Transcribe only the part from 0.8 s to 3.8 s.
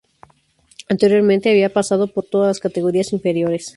Anteriormente había pasado por todas las categorías inferiores.